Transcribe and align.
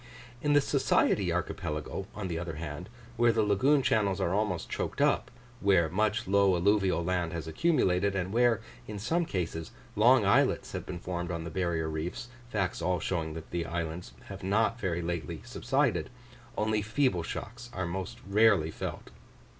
In 0.41 0.53
the 0.53 0.61
Society 0.61 1.31
archipelago, 1.31 2.07
on 2.15 2.27
the 2.27 2.39
other 2.39 2.55
hand, 2.55 2.89
where 3.17 3.31
the 3.31 3.43
lagoon 3.43 3.83
channels 3.83 4.19
are 4.19 4.33
almost 4.33 4.67
choked 4.67 4.99
up, 4.99 5.29
where 5.59 5.89
much 5.89 6.27
low 6.27 6.55
alluvial 6.55 7.03
land 7.03 7.33
has 7.33 7.47
accumulated, 7.47 8.15
and 8.15 8.33
where 8.33 8.61
in 8.87 8.97
some 8.97 9.25
cases 9.25 9.69
long 9.95 10.25
islets 10.25 10.71
have 10.71 10.87
been 10.87 10.97
formed 10.97 11.29
on 11.29 11.43
the 11.43 11.51
barrier 11.51 11.87
reefs 11.87 12.29
facts 12.49 12.81
all 12.81 12.99
showing 12.99 13.35
that 13.35 13.51
the 13.51 13.63
islands 13.67 14.13
have 14.25 14.41
not 14.41 14.79
very 14.79 15.03
lately 15.03 15.41
subsided 15.45 16.09
only 16.57 16.81
feeble 16.81 17.21
shocks 17.21 17.69
are 17.71 17.85
most 17.85 18.17
rarely 18.27 18.71
felt. 18.71 19.11